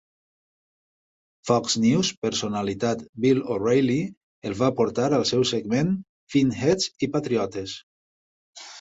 [1.49, 3.99] Fox News personalitat Bill o'Reilly
[4.53, 5.97] el va portar al seu segment
[6.37, 7.81] "Fin-Heads i patriotes".